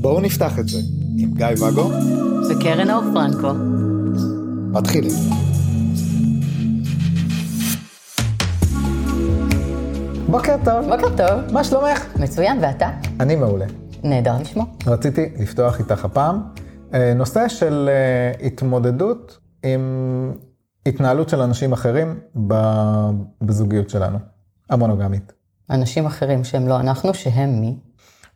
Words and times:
בואו 0.00 0.20
נפתח 0.20 0.58
את 0.58 0.68
זה 0.68 0.78
עם 1.18 1.34
גיא 1.34 1.46
ואגו 1.60 1.90
וקרן 2.50 2.90
אור 2.90 3.02
פרנקו. 3.14 3.52
מתחילים. 4.72 5.12
בוקר 10.30 10.56
טוב, 10.64 10.86
בוקר 10.88 11.16
טוב. 11.16 11.52
מה 11.52 11.64
שלומך? 11.64 12.18
מצוין, 12.18 12.58
ואתה? 12.62 12.90
אני 13.20 13.36
מעולה. 13.36 13.66
נהדר 14.02 14.34
לשמוע. 14.40 14.64
רציתי 14.86 15.28
לפתוח 15.38 15.78
איתך 15.78 16.04
הפעם 16.04 16.42
אה, 16.94 17.14
נושא 17.14 17.48
של 17.48 17.88
אה, 17.88 18.46
התמודדות 18.46 19.38
עם 19.62 20.32
התנהלות 20.86 21.28
של 21.28 21.40
אנשים 21.40 21.72
אחרים 21.72 22.20
בזוגיות 23.42 23.90
שלנו, 23.90 24.18
המונוגמית. 24.70 25.32
אנשים 25.70 26.06
אחרים 26.06 26.44
שהם 26.44 26.68
לא 26.68 26.80
אנחנו, 26.80 27.14
שהם 27.14 27.60
מי? 27.60 27.76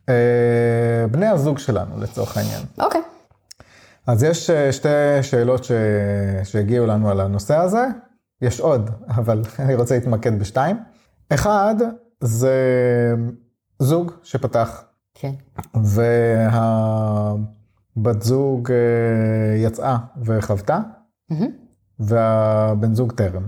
אה, 0.09 1.05
בני 1.11 1.27
הזוג 1.27 1.57
שלנו 1.57 2.01
לצורך 2.01 2.37
העניין. 2.37 2.61
אוקיי. 2.79 3.01
אז 4.07 4.23
יש 4.23 4.49
אה, 4.49 4.71
שתי 4.71 4.87
שאלות 5.21 5.63
ש... 5.63 5.71
שהגיעו 6.43 6.85
לנו 6.85 7.09
על 7.09 7.21
הנושא 7.21 7.55
הזה, 7.55 7.85
יש 8.41 8.59
עוד, 8.59 8.89
אבל 9.17 9.41
אני 9.59 9.75
רוצה 9.75 9.95
להתמקד 9.95 10.39
בשתיים. 10.39 10.77
אחד, 11.29 11.75
זה 12.21 12.55
זוג 13.79 14.11
שפתח, 14.23 14.83
כן. 15.13 15.31
והבת 15.73 17.01
זוג 18.21 18.71
אה, 18.71 18.77
יצאה 19.57 19.97
וחוותה, 20.23 20.79
מהמם. 21.29 21.47
והבן 21.99 22.95
זוג 22.95 23.11
טרם. 23.11 23.47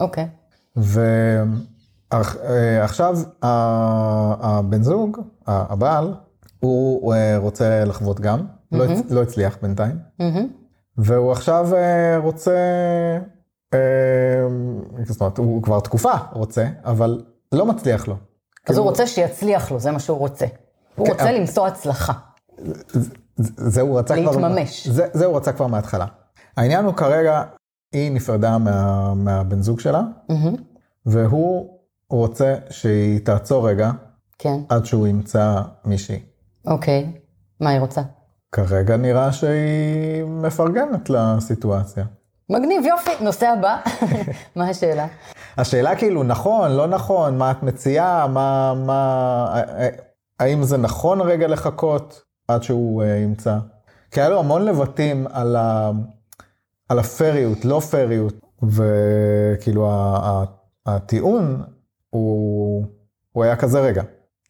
אוקיי. 0.00 0.28
ועכשיו 2.12 3.16
הבן 3.40 4.82
זוג, 4.82 5.18
הבעל, 5.46 6.14
הוא 6.60 7.14
אה, 7.14 7.36
רוצה 7.38 7.84
לחוות 7.84 8.20
גם, 8.20 8.46
לא 8.72 8.84
הצ- 8.84 9.14
לא 9.14 9.22
הצליח 9.22 9.58
בינתיים, 9.62 9.98
מהמם. 10.18 10.48
והוא 10.98 11.32
עכשיו 11.32 11.74
אה, 11.74 12.16
רוצה, 12.18 12.56
אה, 13.74 13.78
זאת 15.04 15.20
אומרת, 15.20 15.38
הוא 15.38 15.62
כבר 15.62 15.80
תקופה 15.80 16.12
רוצה, 16.32 16.66
אבל 16.84 17.24
לא 17.52 17.66
מצליח 17.66 18.08
לו. 18.08 18.14
אז 18.14 18.18
כאילו, 18.64 18.78
הוא 18.82 18.88
רוצה 18.90 19.06
שיצליח 19.06 19.70
לו, 19.70 19.80
זה 19.80 19.90
מה 19.90 19.98
שהוא 19.98 20.18
רוצה. 20.18 20.46
הוא 20.96 21.06
כן, 21.06 21.12
רוצה 21.12 21.24
אבל- 21.24 21.34
למצוא 21.34 21.66
הצלחה. 21.66 22.12
זה- 22.86 23.10
זה 23.56 23.80
הוא 23.80 23.98
רצה 23.98 24.14
כבר, 24.22 24.30
להתממש. 24.30 24.86
זה, 24.88 25.06
זה 25.12 25.26
הוא 25.26 25.36
רצה 25.36 25.52
כבר 25.52 25.66
מההתחלה. 25.66 26.06
העניין 26.56 26.84
הוא 26.84 26.94
כרגע, 26.94 27.42
היא 27.92 28.12
נפרדה 28.12 28.58
מה, 28.58 29.14
מהבן 29.14 29.62
זוג 29.62 29.80
שלה, 29.80 30.02
מהמם. 30.28 30.54
והוא 31.06 31.75
רוצה 32.10 32.54
שהיא 32.70 33.20
תעצור 33.24 33.68
רגע 33.68 33.90
כן. 34.38 34.58
עד 34.68 34.86
שהוא 34.86 35.06
ימצא 35.06 35.60
מישהי. 35.84 36.22
אוקיי. 36.66 37.12
מה 37.60 37.70
היא 37.70 37.80
רוצה? 37.80 38.02
כרגע 38.52 38.96
נראה 38.96 39.32
שהיא 39.32 40.24
מפרגנת 40.24 41.10
לסיטואציה. 41.10 42.04
מגניב, 42.50 42.84
יופי. 42.84 43.24
נושא 43.24 43.46
הבא. 43.46 43.80
מה 44.56 44.68
השאלה? 44.68 45.06
השאלה 45.56 45.96
כאילו, 45.96 46.22
נכון, 46.22 46.70
לא 46.70 46.86
נכון, 46.86 47.38
מה 47.38 47.50
את 47.50 47.62
מציעה, 47.62 48.26
מה, 48.26 48.74
מה, 48.74 49.62
האם 50.40 50.62
זה 50.62 50.76
נכון 50.76 51.20
רגע 51.20 51.46
לחכות 51.46 52.22
עד 52.48 52.62
שהוא 52.62 53.02
uh, 53.02 53.06
ימצא? 53.06 53.58
כי 54.10 54.20
היה 54.20 54.28
לו 54.28 54.38
המון 54.38 54.64
לבטים 54.64 55.26
על, 55.32 55.56
ה, 55.56 55.90
על 56.88 56.98
הפריות, 56.98 57.64
לא 57.64 57.80
פריות, 57.80 58.34
וכאילו 58.62 59.90
הטיעון 60.86 61.62
הוא, 62.16 62.84
הוא 63.32 63.44
היה 63.44 63.56
כזה 63.56 63.80
רגע. 63.80 64.02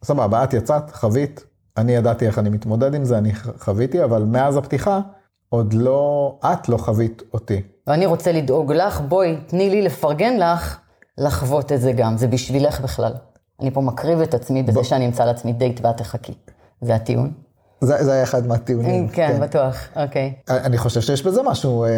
סבבה, 0.05 0.45
את 0.45 0.55
יצאת, 0.55 0.91
חווית, 0.91 1.45
אני 1.77 1.92
ידעתי 1.92 2.27
איך 2.27 2.39
אני 2.39 2.50
מתמודד 2.50 2.95
עם 2.95 3.05
זה, 3.05 3.19
אני 3.19 3.33
חוויתי, 3.34 4.05
אבל 4.05 4.22
מאז 4.22 4.56
הפתיחה, 4.56 5.00
עוד 5.48 5.72
לא, 5.72 6.38
את 6.44 6.69
לא 6.69 6.77
חווית 6.77 7.22
אותי. 7.34 7.62
ואני 7.87 8.06
רוצה 8.06 8.32
לדאוג 8.32 8.72
לך, 8.72 9.00
בואי, 9.00 9.37
תני 9.47 9.71
לי 9.71 9.82
לפרגן 9.82 10.37
לך, 10.37 10.78
לחוות 11.19 11.72
את 11.72 11.81
זה 11.81 11.93
גם. 11.93 12.16
זה 12.16 12.28
בשבילך 12.28 12.81
בכלל. 12.81 13.12
אני 13.60 13.71
פה 13.71 13.81
מקריב 13.81 14.21
את 14.21 14.34
עצמי 14.34 14.62
בזה 14.62 14.72
בוא. 14.72 14.83
שאני 14.83 15.06
אמצא 15.06 15.25
לעצמי 15.25 15.53
דייט 15.53 15.81
ואת 15.83 15.97
תחכי. 15.97 16.33
זה 16.81 16.94
הטיעון? 16.94 17.33
זה, 17.81 18.04
זה 18.04 18.12
היה 18.12 18.22
אחד 18.22 18.47
מהטיעונים. 18.47 19.09
כן, 19.09 19.38
בטוח. 19.43 19.77
אוקיי. 19.97 20.34
אני 20.48 20.78
חושב 20.78 21.00
שיש 21.00 21.27
בזה 21.27 21.43
משהו 21.43 21.84
אה, 21.84 21.88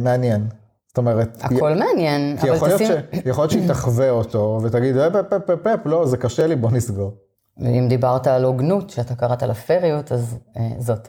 מעניין. 0.00 0.46
זאת 0.94 0.98
אומרת, 0.98 1.38
הכל 1.42 1.74
מעניין, 1.74 2.36
כי 2.40 2.46
יכול 2.48 2.58
אבל 2.58 2.68
להיות, 2.68 2.82
תשים... 3.12 3.20
ש, 3.22 3.26
יכול 3.26 3.42
להיות 3.42 3.50
שהיא 3.50 3.68
תחווה 3.68 4.10
אותו 4.10 4.60
ותגיד, 4.62 4.96
"אה, 4.96 5.10
פפ, 5.10 5.34
פפ, 5.46 5.50
פפ, 5.62 5.86
לא, 5.86 6.06
זה 6.06 6.16
קשה 6.16 6.46
לי, 6.46 6.56
בוא 6.56 6.70
נסגור. 6.70 7.14
ואם 7.58 7.86
דיברת 7.88 8.26
על 8.26 8.44
הוגנות, 8.44 8.90
שאתה 8.90 9.14
קראת 9.14 9.42
לה 9.42 9.54
פריות, 9.54 10.12
אז 10.12 10.38
אה, 10.56 10.62
זאת. 10.78 11.08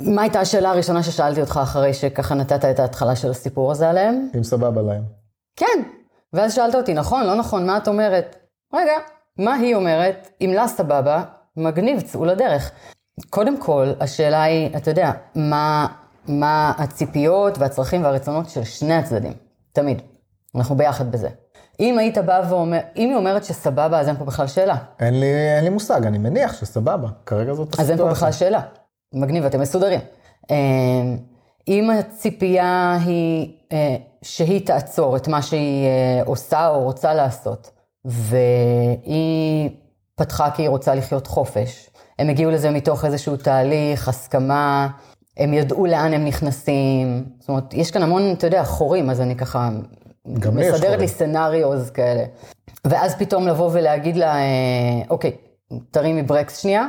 מה 0.00 0.22
הייתה 0.22 0.40
השאלה 0.40 0.70
הראשונה 0.70 1.02
ששאלתי 1.02 1.40
אותך 1.40 1.60
אחרי 1.62 1.94
שככה 1.94 2.34
נתת 2.34 2.64
את 2.64 2.78
ההתחלה 2.80 3.16
של 3.16 3.30
הסיפור 3.30 3.70
הזה 3.70 3.90
עליהם? 3.90 4.28
אם 4.36 4.42
סבבה 4.42 4.82
להם. 4.82 5.02
כן. 5.56 5.82
ואז 6.32 6.54
שאלת 6.54 6.74
אותי, 6.74 6.94
נכון, 6.94 7.26
לא 7.26 7.34
נכון, 7.34 7.66
מה 7.66 7.76
את 7.76 7.88
אומרת? 7.88 8.36
רגע, 8.74 8.92
מה 9.38 9.54
היא 9.54 9.74
אומרת? 9.74 10.28
אם 10.40 10.52
לה 10.54 10.68
סבבה, 10.68 11.22
מגניב, 11.56 12.00
צאו 12.00 12.24
לדרך. 12.24 12.70
קודם 13.30 13.60
כל, 13.60 13.92
השאלה 14.00 14.42
היא, 14.42 14.76
אתה 14.76 14.90
יודע, 14.90 15.10
מה, 15.34 15.86
מה 16.28 16.72
הציפיות 16.78 17.58
והצרכים 17.58 18.04
והרצונות 18.04 18.50
של 18.50 18.64
שני 18.64 18.94
הצדדים. 18.94 19.32
תמיד. 19.72 20.02
אנחנו 20.54 20.76
ביחד 20.76 21.12
בזה. 21.12 21.28
אם 21.80 21.98
היית 21.98 22.18
בא 22.18 22.42
ואומר, 22.48 22.78
אם 22.96 23.08
היא 23.08 23.16
אומרת 23.16 23.44
שסבבה, 23.44 24.00
אז 24.00 24.08
אין 24.08 24.16
פה 24.16 24.24
בכלל 24.24 24.46
שאלה. 24.46 24.76
אין 25.00 25.20
לי, 25.20 25.56
אין 25.56 25.64
לי 25.64 25.70
מושג, 25.70 26.06
אני 26.06 26.18
מניח 26.18 26.60
שסבבה, 26.60 27.08
כרגע 27.26 27.54
זאת 27.54 27.80
אז 27.80 27.90
אין 27.90 27.98
פה 27.98 28.10
הסיטואציה. 28.10 28.28
בכלל 28.28 28.32
שאלה. 28.32 28.60
מגניב, 29.14 29.44
אתם 29.44 29.60
מסודרים. 29.60 30.00
אה, 30.50 30.56
אם 31.68 31.90
הציפייה 31.90 32.98
היא 33.06 33.52
אה, 33.72 33.96
שהיא 34.22 34.66
תעצור 34.66 35.16
את 35.16 35.28
מה 35.28 35.42
שהיא 35.42 35.86
אה, 35.86 36.22
עושה 36.24 36.68
או 36.68 36.82
רוצה 36.82 37.14
לעשות, 37.14 37.70
והיא 38.04 39.70
פתחה 40.14 40.50
כי 40.50 40.62
היא 40.62 40.68
רוצה 40.68 40.94
לחיות 40.94 41.26
חופש, 41.26 41.90
הם 42.18 42.28
הגיעו 42.28 42.50
לזה 42.50 42.70
מתוך 42.70 43.04
איזשהו 43.04 43.36
תהליך, 43.36 44.08
הסכמה, 44.08 44.88
הם 45.38 45.54
ידעו 45.54 45.86
לאן 45.86 46.14
הם 46.14 46.24
נכנסים, 46.24 47.24
זאת 47.40 47.48
אומרת, 47.48 47.74
יש 47.74 47.90
כאן 47.90 48.02
המון, 48.02 48.32
אתה 48.32 48.46
יודע, 48.46 48.64
חורים, 48.64 49.10
אז 49.10 49.20
אני 49.20 49.36
ככה 49.36 49.68
גם 50.38 50.56
לי 50.56 50.66
יש 50.66 50.72
מסדרת 50.72 50.84
חורים. 50.84 51.00
לי 51.00 51.08
סצנריוז 51.08 51.90
כאלה. 51.90 52.24
ואז 52.84 53.14
פתאום 53.14 53.48
לבוא 53.48 53.70
ולהגיד 53.72 54.16
לה, 54.16 54.34
אה, 54.36 54.42
אוקיי, 55.10 55.36
תרימי 55.90 56.22
ברקס 56.22 56.58
שנייה 56.58 56.86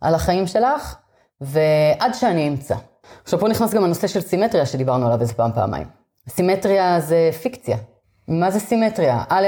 על 0.00 0.14
החיים 0.14 0.46
שלך, 0.46 0.96
ועד 1.40 2.14
שאני 2.14 2.48
אמצא. 2.48 2.74
עכשיו 3.22 3.40
פה 3.40 3.48
נכנס 3.48 3.74
גם 3.74 3.84
הנושא 3.84 4.06
של 4.06 4.20
סימטריה 4.20 4.66
שדיברנו 4.66 5.06
עליו 5.06 5.20
איזה 5.20 5.34
פעם 5.34 5.52
פעמיים. 5.54 5.86
סימטריה 6.28 7.00
זה 7.00 7.30
פיקציה. 7.42 7.76
מה 8.28 8.50
זה 8.50 8.60
סימטריה? 8.60 9.22
א', 9.28 9.46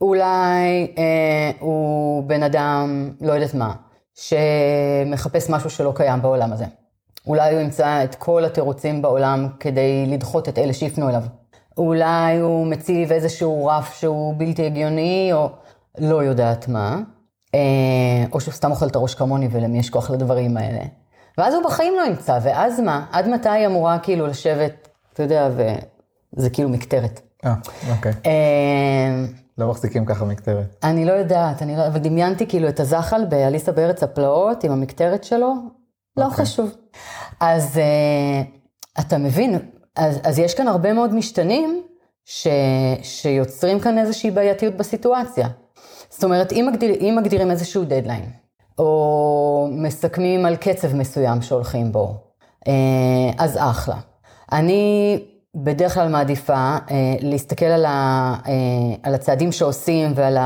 אולי 0.00 0.94
אה, 0.98 1.50
הוא 1.60 2.22
בן 2.24 2.42
אדם, 2.42 3.10
לא 3.20 3.32
יודעת 3.32 3.54
מה, 3.54 3.74
שמחפש 4.14 5.50
משהו 5.50 5.70
שלא 5.70 5.92
קיים 5.96 6.22
בעולם 6.22 6.52
הזה. 6.52 6.64
אולי 7.30 7.52
הוא 7.54 7.60
ימצא 7.60 8.04
את 8.04 8.14
כל 8.14 8.44
התירוצים 8.44 9.02
בעולם 9.02 9.48
כדי 9.60 10.06
לדחות 10.06 10.48
את 10.48 10.58
אלה 10.58 10.72
שיפנו 10.72 11.08
אליו. 11.08 11.22
אולי 11.78 12.38
הוא 12.38 12.66
מציב 12.66 13.12
איזשהו 13.12 13.66
רף 13.66 13.94
שהוא 13.94 14.34
בלתי 14.36 14.66
הגיוני, 14.66 15.30
או 15.32 15.50
לא 15.98 16.24
יודעת 16.24 16.68
מה. 16.68 16.98
אה, 17.54 17.60
או 18.32 18.40
שהוא 18.40 18.54
סתם 18.54 18.70
אוכל 18.70 18.86
את 18.86 18.96
הראש 18.96 19.14
כמוני 19.14 19.48
ולמי 19.50 19.78
יש 19.78 19.90
כוח 19.90 20.10
לדברים 20.10 20.56
האלה. 20.56 20.80
ואז 21.38 21.54
הוא 21.54 21.64
בחיים 21.64 21.94
לא 21.96 22.02
ימצא, 22.02 22.38
ואז 22.42 22.80
מה? 22.80 23.06
עד 23.12 23.28
מתי 23.28 23.48
היא 23.48 23.66
אמורה 23.66 23.98
כאילו 23.98 24.26
לשבת, 24.26 24.88
אתה 25.12 25.22
יודע, 25.22 25.48
וזה 26.36 26.50
כאילו 26.50 26.68
מקטרת. 26.68 27.20
אה, 27.44 27.54
אוקיי. 27.90 28.12
אה, 28.26 29.24
לא 29.58 29.70
מחזיקים 29.70 30.04
ככה 30.04 30.24
מקטרת. 30.24 30.76
אני 30.82 31.04
לא 31.04 31.12
יודעת, 31.12 31.62
אני 31.62 31.76
לא, 31.76 31.86
אבל 31.86 31.98
דמיינתי 31.98 32.46
כאילו 32.46 32.68
את 32.68 32.80
הזחל 32.80 33.24
באליסה 33.24 33.72
בארץ 33.72 34.02
הפלאות 34.02 34.64
עם 34.64 34.72
המקטרת 34.72 35.24
שלו, 35.24 35.54
לא 36.16 36.24
אוקיי. 36.24 36.44
חשוב. 36.44 36.70
אז 37.40 37.78
אה, 37.78 38.42
אתה 39.00 39.18
מבין, 39.18 39.58
אז, 39.96 40.18
אז 40.24 40.38
יש 40.38 40.54
כאן 40.54 40.68
הרבה 40.68 40.92
מאוד 40.92 41.14
משתנים 41.14 41.82
ש, 42.24 42.46
שיוצרים 43.02 43.80
כאן 43.80 43.98
איזושהי 43.98 44.30
בעייתיות 44.30 44.74
בסיטואציה. 44.74 45.48
זאת 46.10 46.24
אומרת, 46.24 46.52
אם, 46.52 46.68
מגדיר, 46.72 46.94
אם 47.00 47.14
מגדירים 47.18 47.50
איזשהו 47.50 47.84
דדליין, 47.84 48.30
או 48.78 49.68
מסכמים 49.72 50.46
על 50.46 50.56
קצב 50.56 50.96
מסוים 50.96 51.42
שהולכים 51.42 51.92
בו, 51.92 52.14
אה, 52.68 52.72
אז 53.38 53.56
אחלה. 53.60 53.96
אני 54.52 55.18
בדרך 55.54 55.94
כלל 55.94 56.08
מעדיפה 56.08 56.54
אה, 56.90 57.14
להסתכל 57.20 57.64
על, 57.64 57.84
ה, 57.84 58.34
אה, 58.46 58.52
על 59.02 59.14
הצעדים 59.14 59.52
שעושים 59.52 60.12
ועל 60.14 60.36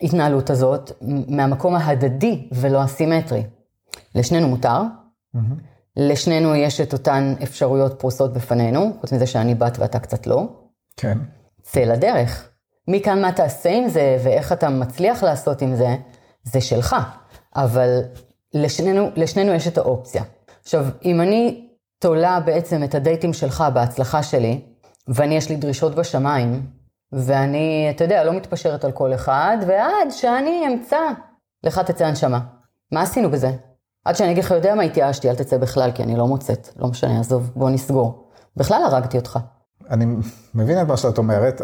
ההתנהלות 0.00 0.50
הזאת 0.50 0.92
מהמקום 1.28 1.74
ההדדי 1.74 2.48
ולא 2.52 2.82
הסימטרי. 2.82 3.42
לשנינו 4.14 4.48
מותר, 4.48 4.82
לשנינו 5.96 6.54
יש 6.54 6.80
את 6.80 6.92
אותן 6.92 7.34
אפשרויות 7.42 8.00
פרוסות 8.00 8.32
בפנינו, 8.32 8.92
חוץ 9.00 9.12
מזה 9.12 9.26
שאני 9.26 9.54
בת 9.54 9.78
ואתה 9.78 9.98
קצת 9.98 10.26
לא. 10.26 10.48
כן. 10.96 11.18
צא 11.62 11.80
לדרך. 11.80 12.48
מכאן 12.88 13.22
מה 13.22 13.32
תעשה 13.32 13.70
עם 13.70 13.88
זה, 13.88 14.18
ואיך 14.24 14.52
אתה 14.52 14.68
מצליח 14.68 15.22
לעשות 15.22 15.62
עם 15.62 15.74
זה, 15.74 15.96
זה 16.42 16.60
שלך. 16.60 16.96
אבל 17.56 18.00
לשנינו, 18.54 19.10
לשנינו 19.16 19.52
יש 19.52 19.68
את 19.68 19.78
האופציה. 19.78 20.22
עכשיו, 20.62 20.86
אם 21.04 21.20
אני 21.20 21.68
תולה 21.98 22.40
בעצם 22.40 22.84
את 22.84 22.94
הדייטים 22.94 23.32
שלך 23.32 23.64
בהצלחה 23.74 24.22
שלי, 24.22 24.60
ואני 25.08 25.36
יש 25.36 25.48
לי 25.48 25.56
דרישות 25.56 25.94
בשמיים, 25.94 26.66
ואני, 27.12 27.86
אתה 27.90 28.04
יודע, 28.04 28.24
לא 28.24 28.32
מתפשרת 28.32 28.84
על 28.84 28.92
כל 28.92 29.14
אחד, 29.14 29.56
ועד 29.66 30.10
שאני 30.10 30.64
אמצא, 30.66 30.98
לך 31.64 31.78
תצא 31.78 32.04
הנשמה. 32.04 32.40
מה 32.92 33.02
עשינו 33.02 33.30
בזה? 33.30 33.50
עד 34.04 34.16
שאני 34.16 34.32
אגיד 34.32 34.44
לך, 34.44 34.50
יודע 34.50 34.74
מה, 34.74 34.82
התייאשתי, 34.82 35.30
אל 35.30 35.34
תצא 35.34 35.58
בכלל, 35.58 35.90
כי 35.94 36.02
אני 36.02 36.16
לא 36.16 36.26
מוצאת. 36.26 36.68
לא 36.76 36.88
משנה, 36.88 37.20
עזוב, 37.20 37.50
בוא 37.56 37.70
נסגור. 37.70 38.28
בכלל 38.56 38.82
הרגתי 38.82 39.18
אותך. 39.18 39.38
אני 39.90 40.06
מבין 40.54 40.82
את 40.82 40.86
מה 40.86 40.96
שאת 40.96 41.18
אומרת. 41.18 41.62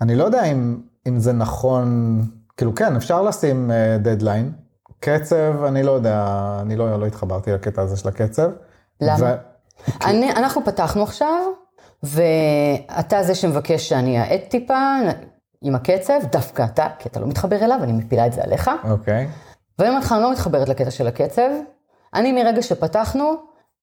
אני 0.00 0.14
לא 0.14 0.24
יודע 0.24 0.44
אם, 0.44 0.80
אם 1.08 1.18
זה 1.18 1.32
נכון, 1.32 2.20
כאילו 2.56 2.74
כן, 2.74 2.96
אפשר 2.96 3.22
לשים 3.22 3.70
דדליין. 3.98 4.52
Uh, 4.54 4.68
קצב, 5.00 5.64
אני 5.64 5.82
לא 5.82 5.92
יודע, 5.92 6.26
אני 6.62 6.76
לא, 6.76 7.00
לא 7.00 7.06
התחברתי 7.06 7.52
לקטע 7.52 7.82
הזה 7.82 7.96
של 7.96 8.08
הקצב. 8.08 8.50
למה? 9.00 9.16
ו... 9.20 9.24
אני, 10.04 10.30
אנחנו 10.30 10.64
פתחנו 10.64 11.02
עכשיו, 11.02 11.42
ואתה 12.02 13.22
זה 13.22 13.34
שמבקש 13.34 13.88
שאני 13.88 14.20
אעט 14.20 14.40
טיפה 14.50 14.78
עם 15.62 15.74
הקצב, 15.74 16.20
דווקא 16.32 16.64
אתה, 16.64 16.86
כי 16.98 17.08
אתה 17.08 17.20
לא 17.20 17.26
מתחבר 17.26 17.64
אליו, 17.64 17.78
אני 17.82 17.92
מפילה 17.92 18.26
את 18.26 18.32
זה 18.32 18.42
עליך. 18.42 18.70
אוקיי. 18.90 19.26
Okay. 19.26 19.47
ואני 19.78 19.90
אומרת 19.90 20.04
לך, 20.04 20.12
אני 20.12 20.22
לא 20.22 20.32
מתחברת 20.32 20.68
לקטע 20.68 20.90
של 20.90 21.06
הקצב. 21.06 21.50
אני 22.14 22.32
מרגע 22.32 22.62
שפתחנו, 22.62 23.34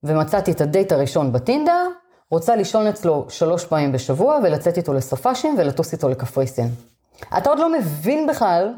ומצאתי 0.04 0.52
את 0.52 0.62
הדייט 0.62 0.92
הראשון 0.92 1.32
בטינדר, 1.32 1.88
רוצה 2.32 2.56
לישון 2.56 2.88
אצלו 2.88 3.26
שלוש 3.30 3.66
פעמים 3.66 3.92
בשבוע, 3.92 4.40
ולצאת 4.44 4.78
איתו 4.78 4.94
לסופאשים 4.94 5.56
ולטוס 5.58 5.94
איתו 5.94 6.10
לקפריסין. 6.10 6.70
אתה 7.38 7.50
עוד 7.50 7.60
לא 7.60 7.74
מבין 7.74 8.28
בכלל 8.28 8.74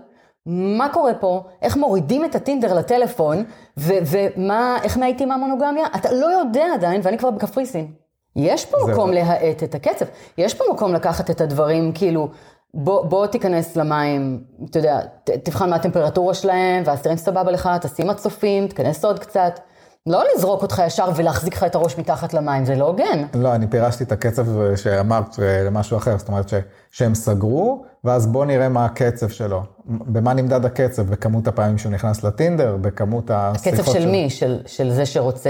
מה 0.46 0.90
קורה 0.94 1.14
פה, 1.14 1.44
איך 1.62 1.78
מורידים 1.78 2.26
את 2.26 2.36
הטינדר 2.36 2.74
לטלפון, 2.74 3.44
ומה, 3.78 4.78
איך 4.84 4.98
מהייתי 4.98 5.26
מהמונוגמיה, 5.26 5.86
אתה 5.96 6.12
לא 6.12 6.26
יודע 6.26 6.66
עדיין, 6.74 7.02
ואני 7.04 7.18
כבר 7.18 7.32
בקפריסין. 7.32 7.92
יש 8.36 8.66
פה 8.66 8.78
מקום 8.92 9.12
להאט 9.12 9.64
את 9.64 9.76
הקצב, 9.76 10.06
יש 10.38 10.54
פה 10.54 10.64
מקום 10.74 10.94
לקחת 10.94 11.30
את 11.30 11.42
הדברים, 11.42 11.92
כאילו, 11.96 12.30
בוא, 12.78 13.06
בוא 13.06 13.28
תיכנס 13.28 13.76
למים, 13.76 14.44
אתה 14.70 14.80
יודע, 14.80 15.00
ת, 15.24 15.30
תבחן 15.30 15.70
מה 15.70 15.76
הטמפרטורה 15.76 16.34
שלהם, 16.34 16.84
ואז 16.86 17.02
תראה 17.02 17.14
אם 17.14 17.18
סבבה 17.18 17.52
לך, 17.52 17.70
תשים 17.82 18.10
הצופים, 18.10 18.68
תיכנס 18.68 19.06
עוד 19.06 19.20
קצת. 19.20 19.60
לא 20.08 20.24
לזרוק 20.36 20.62
אותך 20.62 20.82
ישר 20.86 21.10
ולהחזיק 21.16 21.54
לך 21.54 21.64
את 21.64 21.76
הראש 21.76 21.98
מתחת 21.98 22.34
למים, 22.34 22.66
זה 22.66 22.76
לא 22.76 22.88
הוגן. 22.88 23.24
לא, 23.34 23.56
אני 23.56 23.68
פירשתי 23.68 24.04
את 24.04 24.12
הקצב 24.12 24.76
שאמרת 24.76 25.40
אה, 25.40 25.64
למשהו 25.64 25.98
אחר, 25.98 26.18
זאת 26.18 26.28
אומרת 26.28 26.50
ש, 26.50 26.54
שהם 26.92 27.16
סגרו, 27.16 27.86
ואז 28.04 28.28
בוא 28.28 28.46
נראה 28.46 28.70
מה 28.70 28.86
הקצב 28.86 29.30
שלו. 29.30 29.64
במה 29.86 30.34
נמדד 30.34 30.66
הקצב? 30.66 31.02
בכמות 31.02 31.48
הפעמים 31.48 31.78
שהוא 31.78 31.92
נכנס 31.92 32.24
לטינדר, 32.24 32.78
בכמות 32.82 33.32
השיחות 33.34 33.74
שלו. 33.76 33.84
הקצב 33.84 33.94
של 33.94 34.12
מי? 34.12 34.30
של, 34.30 34.60
של 34.66 34.92
זה 34.92 35.06
שרוצה 35.06 35.50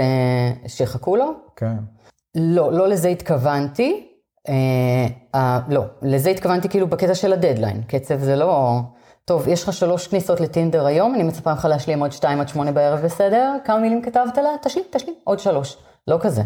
שיחכו 0.66 1.16
לו? 1.16 1.32
כן. 1.56 1.76
לא, 2.34 2.72
לא 2.72 2.88
לזה 2.88 3.08
התכוונתי. 3.08 4.07
אה, 4.48 5.06
אה, 5.34 5.60
לא, 5.68 5.84
לזה 6.02 6.30
התכוונתי 6.30 6.68
כאילו 6.68 6.86
בקטע 6.86 7.14
של 7.14 7.32
הדדליין. 7.32 7.82
קצב 7.82 8.18
זה 8.18 8.36
לא... 8.36 8.80
טוב, 9.24 9.48
יש 9.48 9.62
לך 9.62 9.72
שלוש 9.72 10.06
כניסות 10.06 10.40
לטינדר 10.40 10.86
היום, 10.86 11.14
אני 11.14 11.22
מצפה 11.22 11.50
ממך 11.50 11.64
להשלים 11.64 12.00
עוד 12.00 12.12
שתיים 12.12 12.40
עד 12.40 12.48
שמונה 12.48 12.72
בערב 12.72 13.00
בסדר? 13.00 13.56
כמה 13.64 13.78
מילים 13.78 14.02
כתבת 14.02 14.38
לה? 14.38 14.48
תשלים, 14.62 14.84
תשלים, 14.90 15.14
עוד 15.24 15.38
שלוש. 15.38 15.76
לא 16.08 16.18
כזה. 16.20 16.42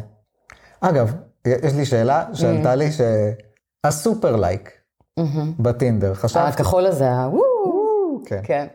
אגב, 0.80 1.14
יש 1.46 1.74
לי 1.74 1.84
שאלה 1.86 2.24
שעלתה 2.34 2.74
לי 2.74 2.88
שהסופר 2.92 4.36
לייק 4.36 4.70
בטינדר, 5.58 6.14
חשבתי. 6.14 6.48
הכחול 6.48 6.86
הזה, 6.86 7.14
הוואו. 7.14 8.20
כן. 8.26 8.40
כן. 8.44 8.66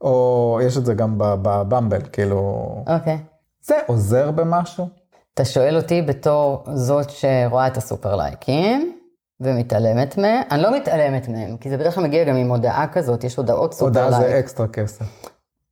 או 0.00 0.58
יש 0.62 0.76
את 0.76 0.84
זה 0.86 0.94
גם 0.94 1.14
בבמבל, 1.18 2.02
כאילו... 2.12 2.66
אוקיי. 2.86 3.18
זה 3.60 3.74
עוזר 3.86 4.30
במשהו? 4.30 4.88
אתה 5.36 5.44
שואל 5.44 5.76
אותי 5.76 6.02
בתור 6.02 6.64
זאת 6.74 7.10
שרואה 7.10 7.66
את 7.66 7.76
ה 7.76 7.83
super 7.83 8.16
like 8.16 8.63
ים. 8.63 8.98
ומתעלמת 9.40 10.18
מהם, 10.18 10.42
אני 10.50 10.62
לא 10.62 10.76
מתעלמת 10.76 11.28
מהם, 11.28 11.56
כי 11.56 11.70
זה 11.70 11.76
בדרך 11.76 11.94
כלל 11.94 12.04
מגיע 12.04 12.24
גם 12.24 12.36
עם 12.36 12.48
הודעה 12.48 12.86
כזאת, 12.92 13.24
יש 13.24 13.36
הודעות 13.36 13.74
super 13.74 14.00
like. 14.00 14.14
הודעה 14.14 14.20
זה 14.20 14.38
אקסטרה 14.38 14.68
כסף. 14.68 15.04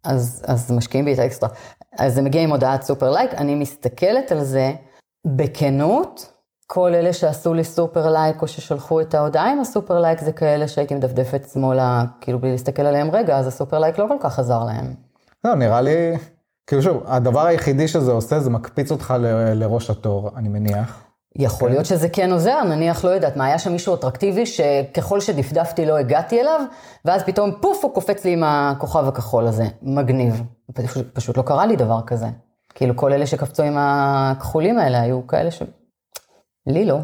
אז, 0.05 0.43
אז 0.47 0.73
משקיעים 0.73 1.05
בי 1.05 1.15
את 1.15 1.19
האקסטרה. 1.19 1.49
אז 1.99 2.15
זה 2.15 2.23
מגיע 2.23 2.43
עם 2.43 2.51
הודעת 2.51 2.83
super 2.83 3.11
like, 3.11 3.35
אני 3.35 3.55
מסתכלת 3.55 4.33
על 4.33 4.45
זה 4.45 4.73
בכנות, 5.27 6.33
כל 6.67 6.95
אלה 6.95 7.13
שעשו 7.13 7.55
לי 7.55 7.65
super 7.65 8.12
like 8.12 8.43
או 8.43 8.49
ששלחו 8.49 9.01
את 9.01 9.15
ההודעה 9.15 9.53
עם 9.53 9.61
ה 9.61 9.67
super 9.67 10.01
like 10.01 10.21
זה 10.21 10.33
כאלה 10.33 10.69
שהייתי 10.69 10.95
מדפדפת 10.95 11.49
שמאלה, 11.53 12.05
כאילו 12.21 12.39
בלי 12.39 12.51
להסתכל 12.51 12.83
עליהם 12.83 13.11
רגע, 13.11 13.39
אז 13.39 13.47
ה 13.47 13.52
super 13.52 13.79
like 13.79 13.99
לא 13.99 14.07
כל 14.09 14.17
כך 14.21 14.39
עזר 14.39 14.65
להם. 14.65 14.95
לא, 15.45 15.55
נראה 15.55 15.81
לי, 15.81 16.17
כאילו 16.67 16.83
שוב, 16.83 17.03
הדבר 17.07 17.47
היחידי 17.47 17.89
שזה 17.89 18.13
עושה 18.13 18.41
זה 18.41 18.51
מקפיץ 18.51 18.91
אותך 18.91 19.15
ל, 19.19 19.27
לראש 19.55 19.91
התור, 19.91 20.31
אני 20.37 20.49
מניח. 20.49 21.05
יכול 21.39 21.71
להיות 21.71 21.87
שזה 21.87 22.09
כן 22.09 22.33
עוזר, 22.33 22.65
נניח, 22.65 23.05
לא 23.05 23.11
יודעת 23.11 23.37
מה, 23.37 23.45
היה 23.45 23.59
שם 23.59 23.73
מישהו 23.73 23.95
אטרקטיבי 23.95 24.47
שככל 24.47 25.21
שדפדפתי 25.21 25.87
לא 25.87 25.97
הגעתי 25.97 26.41
אליו, 26.41 26.61
ואז 27.05 27.23
פתאום 27.23 27.51
פוף, 27.61 27.85
הוא 27.85 27.95
קופץ 27.95 28.25
לי 28.25 28.33
עם 28.33 28.43
הכוכב 28.45 29.09
הכחול 29.09 29.47
הזה, 29.47 29.65
מגניב. 29.83 30.43
פשוט, 30.75 31.15
פשוט 31.15 31.37
לא 31.37 31.43
קרה 31.43 31.67
לי 31.67 31.77
דבר 31.77 32.01
כזה. 32.07 32.27
כאילו 32.75 32.97
כל 32.97 33.13
אלה 33.13 33.27
שקפצו 33.27 33.63
עם 33.63 33.75
הכחולים 33.79 34.79
האלה 34.79 35.01
היו 35.01 35.27
כאלה 35.27 35.51
ש... 35.51 35.63
לי 36.67 36.85
לא. 36.85 36.99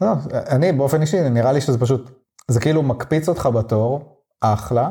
לא, 0.00 0.12
אני 0.32 0.72
באופן 0.72 1.00
אישי, 1.00 1.28
נראה 1.28 1.52
לי 1.52 1.60
שזה 1.60 1.80
פשוט, 1.80 2.10
זה 2.48 2.60
כאילו 2.60 2.82
מקפיץ 2.82 3.28
אותך 3.28 3.48
בתור, 3.54 4.16
אחלה, 4.40 4.90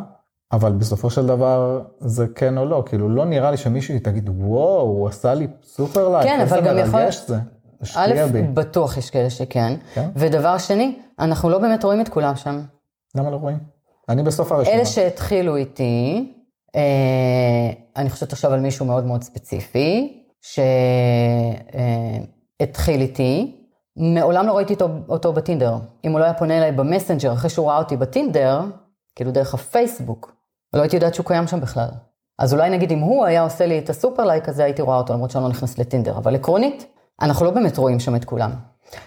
אבל 0.51 0.71
בסופו 0.71 1.09
של 1.09 1.27
דבר 1.27 1.81
זה 1.99 2.25
כן 2.35 2.57
או 2.57 2.65
לא, 2.65 2.83
כאילו 2.85 3.09
לא 3.09 3.25
נראה 3.25 3.51
לי 3.51 3.57
שמישהו 3.57 3.95
תגיד, 4.03 4.29
וואו, 4.29 4.81
הוא 4.81 5.07
עשה 5.07 5.33
לי 5.33 5.47
סופר 5.63 6.09
לייק, 6.09 6.27
כן, 6.27 6.39
אבל 6.41 6.61
גם 6.61 6.77
יכול... 6.77 7.01
זה. 7.27 7.37
א', 7.95 8.13
בטוח 8.53 8.97
יש 8.97 9.09
כאלה 9.09 9.29
שכן, 9.29 9.73
כן? 9.93 10.09
ודבר 10.15 10.57
שני, 10.57 10.97
אנחנו 11.19 11.49
לא 11.49 11.59
באמת 11.59 11.83
רואים 11.83 12.01
את 12.01 12.09
כולם 12.09 12.35
שם. 12.35 12.61
למה 13.15 13.29
לא 13.29 13.35
רואים? 13.35 13.57
אני 14.09 14.23
בסוף 14.23 14.51
הרשימה. 14.51 14.75
אלה 14.75 14.85
שהתחילו 14.85 15.55
איתי, 15.55 16.33
אה, 16.75 16.81
אני 17.95 18.09
חושבת 18.09 18.33
עכשיו 18.33 18.53
על 18.53 18.59
מישהו 18.59 18.85
מאוד 18.85 19.05
מאוד 19.05 19.23
ספציפי, 19.23 20.23
שהתחיל 22.61 22.95
אה, 22.95 23.01
איתי, 23.01 23.55
מעולם 23.95 24.47
לא 24.47 24.57
ראיתי 24.57 24.73
אותו, 24.73 24.89
אותו 25.09 25.33
בטינדר. 25.33 25.77
אם 26.05 26.11
הוא 26.11 26.19
לא 26.19 26.23
היה 26.23 26.33
פונה 26.33 26.57
אליי 26.57 26.71
במסנג'ר 26.71 27.33
אחרי 27.33 27.49
שהוא 27.49 27.69
ראה 27.69 27.77
אותי 27.77 27.97
בטינדר, 27.97 28.61
כאילו 29.15 29.31
דרך 29.31 29.53
הפייסבוק, 29.53 30.38
לא 30.73 30.81
הייתי 30.81 30.95
יודעת 30.95 31.13
שהוא 31.13 31.25
קיים 31.25 31.47
שם 31.47 31.61
בכלל. 31.61 31.89
אז 32.39 32.53
אולי 32.53 32.69
נגיד 32.69 32.91
אם 32.91 32.99
הוא 32.99 33.25
היה 33.25 33.41
עושה 33.41 33.65
לי 33.65 33.79
את 33.79 33.89
ה 33.89 33.95
super 33.95 34.25
like 34.25 34.49
הזה, 34.49 34.63
הייתי 34.63 34.81
רואה 34.81 34.97
אותו, 34.97 35.13
למרות 35.13 35.31
שאני 35.31 35.43
לא 35.43 35.49
נכנסת 35.49 35.79
לטינדר. 35.79 36.17
אבל 36.17 36.35
עקרונית, 36.35 36.85
אנחנו 37.21 37.45
לא 37.45 37.51
באמת 37.51 37.77
רואים 37.77 37.99
שם 37.99 38.15
את 38.15 38.25
כולם. 38.25 38.51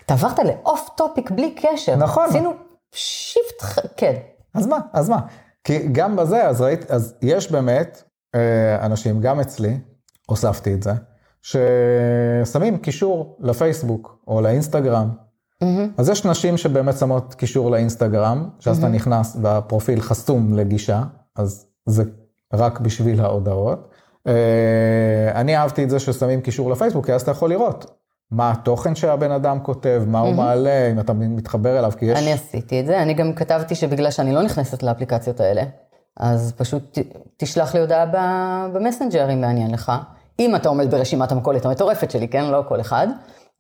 אתה 0.07 0.15
עברת 0.15 0.39
ל 0.39 0.51
off 0.51 0.89
topic 0.97 1.31
בלי 1.31 1.55
קשר. 1.55 1.97
נכון. 1.97 2.29
עשינו 2.29 2.53
shift, 2.95 3.89
כן. 3.97 4.15
אז 4.55 4.67
מה, 4.67 4.79
אז 4.93 5.09
מה? 5.09 5.19
כי 5.65 5.89
גם 5.93 6.17
בזה, 6.17 6.49
אז 6.49 6.61
ראית, 6.61 6.91
אז 6.91 7.15
יש 7.23 7.53
באמת 7.53 8.03
אה, 8.35 8.87
אנשים, 8.87 9.21
גם 9.21 9.41
אצלי, 9.41 9.79
הוספתי 10.27 10.75
את 10.75 10.83
זה, 10.83 10.93
ששמים 11.43 12.79
קישור 12.79 13.37
לפייסבוק 13.41 14.19
או 14.29 14.41
לאינסטגרם. 14.41 15.11
Mm-hmm. 15.65 15.67
אז 15.99 16.09
יש 16.09 16.25
נשים 16.25 16.57
שבאמת 16.57 16.99
שמות 16.99 17.35
קישור 17.35 17.71
לאינסטגרם, 17.71 18.49
שאז 18.59 18.77
mm-hmm. 18.77 18.81
אתה 18.81 18.89
נכנס 18.89 19.37
והפרופיל 19.43 20.01
חסום 20.01 20.55
לגישה, 20.55 21.03
אז 21.37 21.67
זה 21.87 22.03
רק 22.53 22.81
בשביל 22.81 23.21
ההודעות. 23.21 23.89
אה, 24.27 25.31
אני 25.35 25.57
אהבתי 25.57 25.85
את 25.85 25.91
זה 25.91 25.99
ששמים 25.99 26.41
קישור 26.41 26.71
לפייסבוק, 26.71 27.07
כי 27.07 27.13
אז 27.13 27.23
אתה 27.23 27.31
יכול 27.31 27.51
לראות 27.51 27.91
מה 28.31 28.51
התוכן 28.51 28.95
שהבן 28.95 29.31
אדם 29.31 29.61
כותב, 29.63 30.03
מה 30.07 30.21
הוא 30.21 30.35
מעלה, 30.35 30.91
אם 30.91 31.01
אתה 31.01 31.13
מתחבר 31.13 31.79
אליו, 31.79 31.93
כי 31.99 32.05
יש... 32.05 32.19
אני 32.19 32.33
עשיתי 32.33 32.81
את 32.81 32.87
זה, 32.87 33.03
אני 33.03 33.15
גם 33.15 33.33
כתבתי 33.33 33.75
שבגלל 33.75 34.11
שאני 34.11 34.33
לא 34.33 34.43
נכנסת 34.43 34.83
לאפליקציות 34.83 35.41
האלה, 35.41 35.63
אז 36.17 36.53
פשוט 36.57 36.99
תשלח 37.37 37.75
לי 37.75 37.81
הודעה 37.81 38.07
במסנג'ר 38.73 39.33
אם 39.33 39.41
מעניין 39.41 39.71
לך. 39.71 39.93
אם 40.39 40.57
אתה 40.57 40.69
עומד 40.69 40.91
ברשימת 40.91 41.33
המכולת 41.33 41.67
המטורפת 41.67 42.11
שלי, 42.11 42.29
כן? 42.29 42.45
לא 42.45 42.63
כל 42.69 42.81
אחד. 42.81 43.07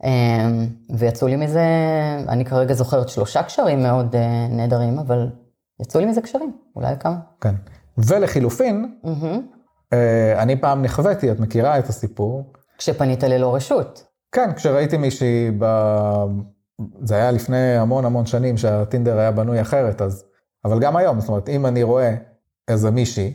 אמ, 0.04 0.66
ויצאו 0.90 1.28
לי 1.28 1.36
מזה, 1.36 1.64
אני 2.28 2.44
כרגע 2.44 2.74
זוכרת 2.74 3.08
שלושה 3.08 3.42
קשרים 3.42 3.82
מאוד 3.82 4.16
אה, 4.16 4.46
נהדרים, 4.50 4.98
אבל 4.98 5.28
יצאו 5.82 6.00
לי 6.00 6.06
מזה 6.06 6.20
קשרים, 6.20 6.52
אולי 6.76 6.94
כמה. 7.00 7.18
כן. 7.40 7.54
ולחילופין, 7.98 8.98
mm-hmm. 9.04 9.94
אני 10.36 10.60
פעם 10.60 10.82
נכוויתי, 10.82 11.32
את 11.32 11.40
מכירה 11.40 11.78
את 11.78 11.88
הסיפור. 11.88 12.52
כשפנית 12.78 13.22
ללא 13.22 13.54
רשות. 13.54 14.06
כן, 14.32 14.52
כשראיתי 14.52 14.96
מישהי, 14.96 15.50
ב... 15.58 15.66
זה 17.02 17.14
היה 17.14 17.30
לפני 17.30 17.76
המון 17.76 18.04
המון 18.04 18.26
שנים 18.26 18.56
שהטינדר 18.56 19.18
היה 19.18 19.30
בנוי 19.30 19.60
אחרת, 19.60 20.02
אז... 20.02 20.24
אבל 20.64 20.80
גם 20.80 20.96
היום, 20.96 21.20
זאת 21.20 21.28
אומרת, 21.28 21.48
אם 21.48 21.66
אני 21.66 21.82
רואה 21.82 22.14
איזה 22.68 22.90
מישהי, 22.90 23.32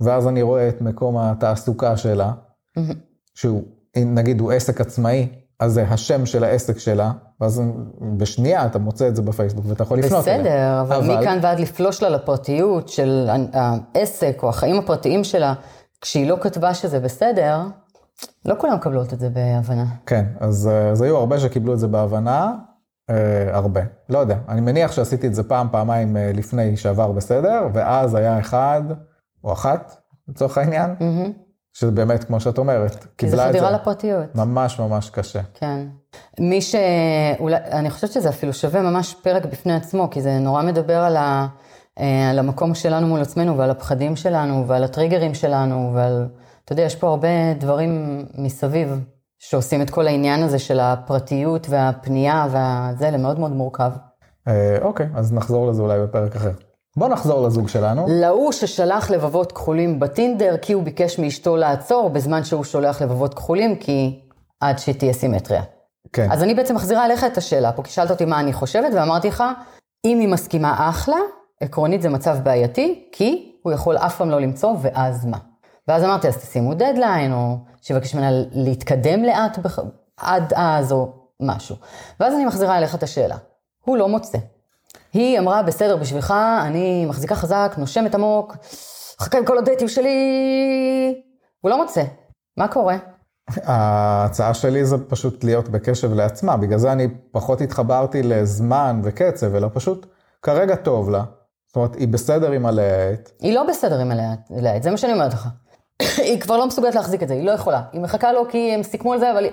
ואז 0.00 0.28
אני 0.28 0.42
רואה 0.42 0.68
את 0.68 0.80
מקום 0.80 1.18
התעסוקה 1.18 1.96
שלה, 1.96 2.32
שהוא, 3.34 3.62
נגיד 3.96 4.40
הוא 4.40 4.52
עסק 4.52 4.80
עצמאי, 4.80 5.28
אז 5.60 5.72
זה 5.72 5.84
השם 5.88 6.26
של 6.26 6.44
העסק 6.44 6.78
שלה, 6.78 7.12
ואז 7.40 7.62
בשנייה 8.16 8.66
אתה 8.66 8.78
מוצא 8.78 9.08
את 9.08 9.16
זה 9.16 9.22
בפייסבוק 9.22 9.64
ואתה 9.68 9.82
יכול 9.82 9.98
לפנות 9.98 10.28
אליה. 10.28 10.40
בסדר, 10.40 10.80
אבל, 10.80 10.96
אבל 10.96 11.18
מכאן 11.18 11.38
ועד 11.42 11.60
לפלוש 11.60 12.02
לה 12.02 12.08
לפרטיות 12.08 12.88
של 12.88 13.28
העסק 13.52 14.38
או 14.42 14.48
החיים 14.48 14.78
הפרטיים 14.78 15.24
שלה, 15.24 15.54
כשהיא 16.00 16.28
לא 16.28 16.36
כתבה 16.40 16.74
שזה 16.74 17.00
בסדר, 17.00 17.60
לא 18.44 18.54
כולם 18.58 18.74
מקבלות 18.74 19.12
את 19.12 19.20
זה 19.20 19.28
בהבנה. 19.28 19.84
כן, 20.06 20.24
אז, 20.40 20.70
אז 20.92 21.02
היו 21.02 21.16
הרבה 21.16 21.38
שקיבלו 21.38 21.72
את 21.72 21.78
זה 21.78 21.88
בהבנה, 21.88 22.54
אה, 23.10 23.56
הרבה. 23.56 23.80
לא 24.08 24.18
יודע, 24.18 24.36
אני 24.48 24.60
מניח 24.60 24.92
שעשיתי 24.92 25.26
את 25.26 25.34
זה 25.34 25.42
פעם, 25.42 25.68
פעמיים 25.72 26.16
אה, 26.16 26.30
לפני 26.34 26.76
שעבר 26.76 27.12
בסדר, 27.12 27.68
ואז 27.72 28.14
היה 28.14 28.40
אחד 28.40 28.82
או 29.44 29.52
אחת, 29.52 29.96
לצורך 30.28 30.58
העניין, 30.58 30.94
mm-hmm. 30.98 31.49
שזה 31.72 31.90
באמת, 31.90 32.24
כמו 32.24 32.40
שאת 32.40 32.58
אומרת, 32.58 33.06
קיבלה 33.16 33.48
את 33.48 33.52
זה. 33.52 33.52
כי 33.56 33.58
זה 33.58 33.66
חדירה 33.66 33.70
לפרטיות. 33.70 34.34
ממש 34.34 34.78
ממש 34.78 35.10
קשה. 35.10 35.40
כן. 35.54 35.86
מי 36.40 36.62
ש... 36.62 36.74
אולי, 37.38 37.56
אני 37.56 37.90
חושבת 37.90 38.12
שזה 38.12 38.28
אפילו 38.28 38.52
שווה 38.52 38.82
ממש 38.82 39.14
פרק 39.22 39.44
בפני 39.46 39.74
עצמו, 39.74 40.08
כי 40.10 40.22
זה 40.22 40.38
נורא 40.38 40.62
מדבר 40.62 40.98
על, 40.98 41.16
ה... 41.16 41.46
אה, 41.98 42.30
על 42.30 42.38
המקום 42.38 42.74
שלנו 42.74 43.06
מול 43.06 43.20
עצמנו, 43.20 43.58
ועל 43.58 43.70
הפחדים 43.70 44.16
שלנו, 44.16 44.68
ועל 44.68 44.84
הטריגרים 44.84 45.34
שלנו, 45.34 45.90
ועל... 45.94 46.28
אתה 46.64 46.72
יודע, 46.72 46.82
יש 46.82 46.96
פה 46.96 47.08
הרבה 47.08 47.54
דברים 47.58 48.24
מסביב, 48.34 49.00
שעושים 49.38 49.82
את 49.82 49.90
כל 49.90 50.06
העניין 50.06 50.42
הזה 50.42 50.58
של 50.58 50.80
הפרטיות 50.80 51.66
והפנייה 51.70 52.46
והזה 52.50 53.10
למאוד 53.10 53.38
מאוד 53.38 53.52
מורכב. 53.52 53.90
אה, 54.48 54.78
אוקיי, 54.82 55.08
אז 55.14 55.32
נחזור 55.32 55.70
לזה 55.70 55.82
אולי 55.82 56.00
בפרק 56.00 56.36
אחר. 56.36 56.52
בוא 56.96 57.08
נחזור 57.08 57.46
לזוג 57.46 57.68
שלנו. 57.68 58.06
להוא 58.08 58.52
ששלח 58.52 59.10
לבבות 59.10 59.52
כחולים 59.52 60.00
בטינדר, 60.00 60.56
כי 60.62 60.72
הוא 60.72 60.82
ביקש 60.82 61.18
מאשתו 61.18 61.56
לעצור, 61.56 62.10
בזמן 62.10 62.44
שהוא 62.44 62.64
שולח 62.64 63.02
לבבות 63.02 63.34
כחולים, 63.34 63.76
כי 63.76 64.20
עד 64.60 64.78
שתהיה 64.78 65.12
סימטריה. 65.12 65.62
כן. 66.12 66.32
אז 66.32 66.42
אני 66.42 66.54
בעצם 66.54 66.74
מחזירה 66.74 67.06
אליך 67.06 67.24
את 67.24 67.38
השאלה 67.38 67.72
פה, 67.72 67.82
כי 67.82 67.90
שאלת 67.90 68.10
אותי 68.10 68.24
מה 68.24 68.40
אני 68.40 68.52
חושבת, 68.52 68.94
ואמרתי 68.94 69.28
לך, 69.28 69.44
אם 70.04 70.18
היא 70.18 70.28
מסכימה 70.28 70.88
אחלה, 70.88 71.16
עקרונית 71.60 72.02
זה 72.02 72.08
מצב 72.08 72.38
בעייתי, 72.42 73.08
כי 73.12 73.52
הוא 73.62 73.72
יכול 73.72 73.96
אף 73.96 74.16
פעם 74.16 74.30
לא 74.30 74.40
למצוא, 74.40 74.74
ואז 74.82 75.26
מה? 75.26 75.38
ואז 75.88 76.04
אמרתי, 76.04 76.28
אז 76.28 76.36
תשימו 76.36 76.74
דדליין, 76.74 77.32
או 77.32 77.56
שיבקש 77.82 78.14
ממנה 78.14 78.30
להתקדם 78.52 79.24
לאט 79.24 79.58
בח... 79.58 79.78
עד 80.16 80.52
אז, 80.56 80.92
או 80.92 81.12
משהו. 81.40 81.76
ואז 82.20 82.34
אני 82.34 82.44
מחזירה 82.44 82.78
אליך 82.78 82.94
את 82.94 83.02
השאלה. 83.02 83.36
הוא 83.84 83.96
לא 83.96 84.08
מוצא. 84.08 84.38
היא 85.12 85.38
אמרה, 85.38 85.62
בסדר, 85.62 85.96
בשבילך, 85.96 86.34
אני 86.62 87.06
מחזיקה 87.06 87.34
חזק, 87.34 87.74
נושמת 87.78 88.14
עמוק, 88.14 88.56
חכה 89.20 89.38
עם 89.38 89.44
כל 89.44 89.58
הדייטים 89.58 89.88
שלי. 89.88 90.10
הוא 91.60 91.70
לא 91.70 91.82
מוצא. 91.82 92.02
מה 92.56 92.68
קורה? 92.68 92.96
ההצעה 93.64 94.54
שלי 94.54 94.84
זה 94.84 94.96
פשוט 95.08 95.44
להיות 95.44 95.68
בקשב 95.68 96.12
לעצמה, 96.12 96.56
בגלל 96.56 96.78
זה 96.78 96.92
אני 96.92 97.08
פחות 97.32 97.60
התחברתי 97.60 98.22
לזמן 98.22 99.00
וקצב, 99.04 99.54
אלא 99.54 99.68
פשוט 99.74 100.06
כרגע 100.42 100.76
טוב 100.76 101.10
לה. 101.10 101.24
זאת 101.66 101.76
אומרת, 101.76 101.94
היא 101.94 102.08
בסדר 102.08 102.50
עם 102.50 102.66
הלהט. 102.66 103.30
היא 103.40 103.54
לא 103.54 103.64
בסדר 103.68 104.00
עם 104.00 104.10
הלהט, 104.10 104.82
זה 104.82 104.90
מה 104.90 104.96
שאני 104.96 105.12
אומרת 105.12 105.32
לך. 105.32 105.48
היא 106.28 106.40
כבר 106.40 106.56
לא 106.56 106.66
מסוגלת 106.66 106.94
להחזיק 106.94 107.22
את 107.22 107.28
זה, 107.28 107.34
היא 107.34 107.44
לא 107.44 107.50
יכולה. 107.50 107.82
היא 107.92 108.00
מחכה 108.00 108.32
לו 108.32 108.48
כי 108.48 108.72
הם 108.74 108.82
סיכמו 108.82 109.12
על 109.12 109.18
זה, 109.18 109.32
אבל 109.32 109.44
היא... 109.44 109.52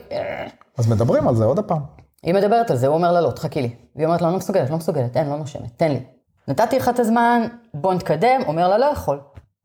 אז 0.77 0.87
מדברים 0.87 1.27
על 1.27 1.35
זה 1.35 1.45
עוד 1.45 1.59
פעם. 1.59 1.81
היא 2.27 2.35
מדברת 2.35 2.71
על 2.71 2.77
זה, 2.77 2.87
הוא 2.87 2.95
אומר 2.95 3.11
לה 3.11 3.21
לא, 3.21 3.31
תחכי 3.31 3.61
לי. 3.61 3.75
והיא 3.95 4.05
אומרת 4.05 4.21
לו, 4.21 4.27
אני 4.27 4.33
לא 4.33 4.39
מסוגלת, 4.39 4.69
לא 4.69 4.77
מסוגלת, 4.77 5.17
אין, 5.17 5.29
לא 5.29 5.37
נושמת, 5.37 5.77
תן 5.77 5.91
לי. 5.91 6.03
נתתי 6.47 6.77
לך 6.79 6.89
את 6.89 6.99
הזמן, 6.99 7.47
בוא 7.73 7.93
נתקדם, 7.93 8.41
אומר 8.47 8.67
לה, 8.67 8.77
לא 8.77 8.85
יכול. 8.85 9.19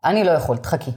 אני 0.05 0.25
לא 0.25 0.31
יכול, 0.31 0.57
תחכי. 0.57 0.91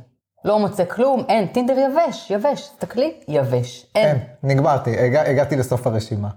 לא 0.46 0.60
מוצא 0.60 0.86
כלום, 0.86 1.24
אין, 1.30 1.48
טינדר 1.48 1.78
יבש, 1.78 2.32
יבש, 2.32 2.62
תסתכלי, 2.62 3.14
יבש, 3.28 3.86
אין. 3.96 4.08
אין, 4.08 4.20
נגמרתי, 4.44 5.00
הגע, 5.00 5.22
הגעתי 5.22 5.56
לסוף 5.56 5.88
הרשימה. 5.88 6.30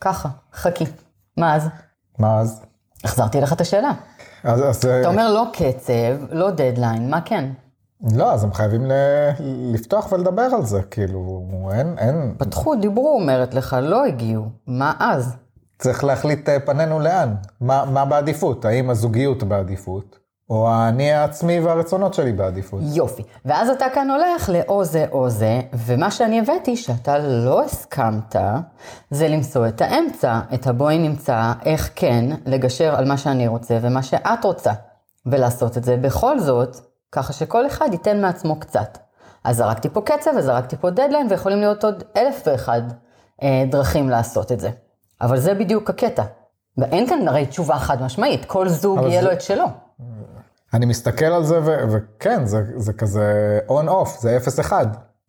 ככה, 0.00 0.28
חכי. 0.52 0.84
מה 1.36 1.54
אז? 1.54 1.68
מה 2.18 2.40
אז? 2.40 2.62
החזרתי 3.04 3.40
לך 3.40 3.52
את 3.52 3.60
השאלה. 3.60 3.92
אז, 4.44 4.62
אז... 4.68 4.76
אתה 4.76 5.08
אומר 5.08 5.32
לא 5.32 5.44
קצב, 5.52 6.34
לא 6.34 6.50
דדליין, 6.50 7.10
מה 7.10 7.20
כן? 7.20 7.50
לא, 8.02 8.32
אז 8.32 8.44
הם 8.44 8.52
חייבים 8.52 8.86
ל... 8.86 8.92
לפתוח 9.72 10.12
ולדבר 10.12 10.42
על 10.42 10.62
זה, 10.62 10.82
כאילו, 10.82 11.48
אין, 11.72 11.94
אין... 11.98 12.34
פתחו, 12.38 12.74
דיברו, 12.74 13.18
אומרת 13.20 13.54
לך, 13.54 13.76
לא 13.82 14.04
הגיעו, 14.04 14.44
מה 14.66 14.92
אז? 14.98 15.36
צריך 15.78 16.04
להחליט 16.04 16.48
אה, 16.48 16.60
פנינו 16.60 17.00
לאן, 17.00 17.34
מה, 17.60 17.84
מה 17.84 18.04
בעדיפות, 18.04 18.64
האם 18.64 18.90
הזוגיות 18.90 19.42
בעדיפות, 19.42 20.18
או 20.50 20.68
האני 20.68 21.12
העצמי 21.12 21.60
והרצונות 21.60 22.14
שלי 22.14 22.32
בעדיפות. 22.32 22.80
יופי, 22.82 23.22
ואז 23.44 23.68
אתה 23.68 23.86
כאן 23.94 24.10
הולך 24.10 24.48
לאו 24.48 24.84
זה 24.84 25.06
או 25.12 25.30
זה, 25.30 25.60
ומה 25.72 26.10
שאני 26.10 26.40
הבאתי, 26.40 26.76
שאתה 26.76 27.18
לא 27.18 27.64
הסכמת, 27.64 28.36
זה 29.10 29.28
למצוא 29.28 29.68
את 29.68 29.80
האמצע, 29.80 30.40
את 30.54 30.66
הבואי 30.66 30.98
נמצא 30.98 31.52
איך 31.64 31.90
כן 31.94 32.24
לגשר 32.46 32.94
על 32.94 33.08
מה 33.08 33.16
שאני 33.16 33.48
רוצה 33.48 33.78
ומה 33.82 34.02
שאת 34.02 34.44
רוצה, 34.44 34.72
ולעשות 35.26 35.78
את 35.78 35.84
זה 35.84 35.96
בכל 35.96 36.38
זאת. 36.38 36.76
ככה 37.12 37.32
שכל 37.32 37.66
אחד 37.66 37.88
ייתן 37.92 38.20
מעצמו 38.20 38.60
קצת. 38.60 38.98
אז 39.44 39.56
זרקתי 39.56 39.88
פה 39.88 40.00
קצב 40.00 40.30
וזרקתי 40.38 40.76
פה 40.76 40.90
דדליין, 40.90 41.26
ויכולים 41.30 41.60
להיות 41.60 41.84
עוד 41.84 42.04
אלף 42.16 42.42
ואחד 42.46 42.82
אה, 43.42 43.64
דרכים 43.70 44.10
לעשות 44.10 44.52
את 44.52 44.60
זה. 44.60 44.70
אבל 45.20 45.38
זה 45.38 45.54
בדיוק 45.54 45.90
הקטע. 45.90 46.24
ואין 46.78 47.08
כאן 47.08 47.28
הרי 47.28 47.46
תשובה 47.46 47.78
חד 47.78 48.02
משמעית, 48.02 48.44
כל 48.44 48.68
זוג 48.68 48.98
יהיה 49.02 49.20
זה... 49.20 49.26
לו 49.26 49.32
את 49.32 49.40
שלו. 49.42 49.64
אני 50.74 50.86
מסתכל 50.86 51.24
על 51.24 51.44
זה, 51.44 51.60
ו- 51.64 51.92
וכן, 51.92 52.46
זה, 52.46 52.62
זה 52.76 52.92
כזה 52.92 53.58
on-off, 53.68 54.18
זה 54.20 54.38
0-1. 54.68 54.72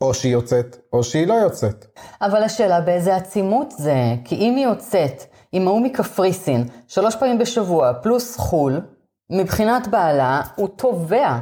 או 0.01 0.13
שהיא 0.13 0.33
יוצאת, 0.33 0.77
או 0.93 1.03
שהיא 1.03 1.27
לא 1.27 1.33
יוצאת. 1.33 1.85
אבל 2.21 2.43
השאלה 2.43 2.81
באיזה 2.81 3.15
עצימות 3.15 3.71
זה, 3.71 3.95
כי 4.23 4.35
אם 4.35 4.55
היא 4.55 4.65
יוצאת 4.65 5.23
עם 5.51 5.67
ההוא 5.67 5.81
מקפריסין 5.81 6.67
שלוש 6.87 7.15
פעמים 7.15 7.37
בשבוע, 7.37 7.93
פלוס 7.93 8.37
חו"ל, 8.37 8.81
מבחינת 9.29 9.87
בעלה, 9.87 10.41
הוא 10.55 10.67
תובע 10.67 11.37